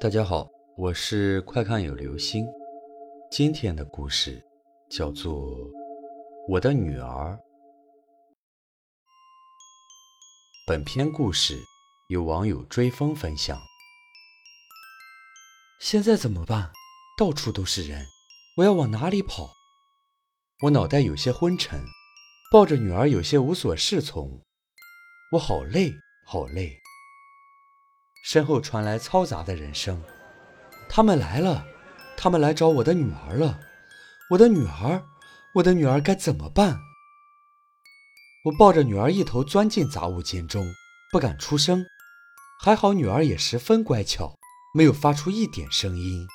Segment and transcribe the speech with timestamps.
[0.00, 2.46] 大家好，我是快看有流星。
[3.32, 4.40] 今天的故事
[4.88, 5.34] 叫做
[6.48, 7.32] 《我的女儿》。
[10.68, 11.58] 本篇故事
[12.10, 13.60] 由网友追风分享。
[15.80, 16.70] 现在怎么办？
[17.18, 18.06] 到处都是人，
[18.58, 19.50] 我要往哪里跑？
[20.62, 21.82] 我脑袋有些昏沉，
[22.52, 24.40] 抱着女儿有些无所适从。
[25.32, 25.92] 我好累，
[26.24, 26.78] 好累。
[28.28, 30.02] 身后传来嘈杂的人声，
[30.86, 31.64] 他们来了，
[32.14, 33.58] 他们来找我的女儿了。
[34.28, 35.02] 我的女儿，
[35.54, 36.78] 我的女儿该怎么办？
[38.44, 40.70] 我抱着女儿一头钻进杂物间中，
[41.10, 41.82] 不敢出声。
[42.60, 44.36] 还好女儿也十分乖巧，
[44.74, 46.26] 没有发出一点声音。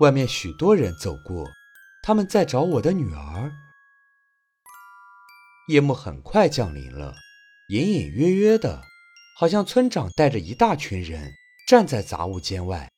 [0.00, 1.48] 外面许多人走过，
[2.02, 3.50] 他们在找我的女儿。
[5.68, 7.14] 夜幕很快降临了，
[7.70, 8.82] 隐隐约约的。
[9.42, 11.34] 好像村长带着一大群人
[11.66, 12.88] 站在杂物间外，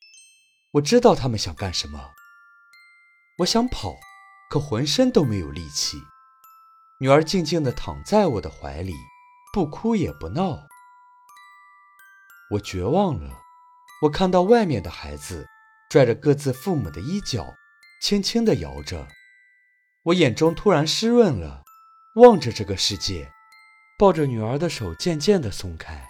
[0.72, 2.10] 我知道他们想干什么。
[3.38, 3.96] 我想跑，
[4.50, 5.96] 可浑身都没有力气。
[7.00, 8.92] 女儿静静地躺在我的怀里，
[9.54, 10.66] 不哭也不闹。
[12.50, 13.40] 我绝望了。
[14.02, 15.48] 我看到外面的孩子
[15.88, 17.54] 拽着各自父母的衣角，
[18.02, 19.08] 轻轻地摇着。
[20.02, 21.62] 我眼中突然湿润了，
[22.16, 23.32] 望着这个世界，
[23.98, 26.06] 抱着女儿的手渐渐地松开。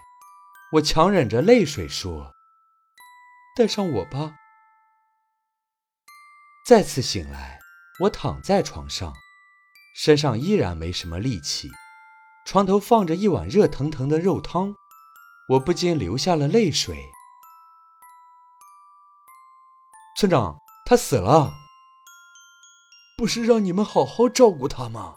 [0.74, 2.34] 我强忍着泪水说
[3.54, 4.34] ：“带上我吧。”
[6.66, 7.60] 再次醒来，
[8.00, 9.12] 我躺在床上，
[9.94, 11.70] 身上依然没什么力气。
[12.44, 14.74] 床头放着一碗热腾腾的肉汤，
[15.50, 16.98] 我不禁流下了泪水。
[20.18, 21.54] 村长，他死了，
[23.16, 25.14] 不是让你们好好照顾他吗？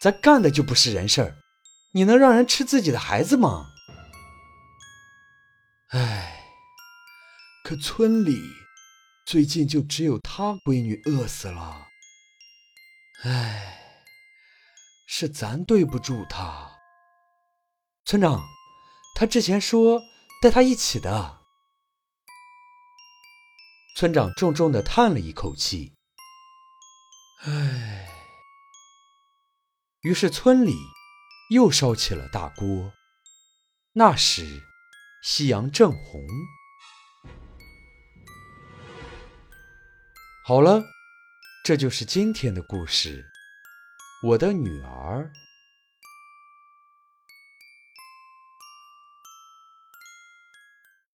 [0.00, 1.36] 咱干的就不是人事儿，
[1.92, 3.72] 你能让人吃自己的孩子吗？
[5.90, 6.42] 唉，
[7.62, 8.42] 可村里
[9.24, 11.86] 最近就只有他闺女饿死了。
[13.22, 13.94] 唉，
[15.06, 16.72] 是咱对不住他。
[18.04, 18.44] 村长，
[19.14, 20.02] 他之前说
[20.42, 21.38] 带他一起的。
[23.96, 25.94] 村长重重的叹了一口气。
[27.44, 28.08] 唉，
[30.00, 30.76] 于是村里
[31.50, 32.92] 又烧起了大锅。
[33.92, 34.65] 那时。
[35.28, 36.24] 夕阳正红。
[40.44, 40.84] 好了，
[41.64, 43.26] 这就是今天的故事。
[44.22, 45.28] 我的女儿。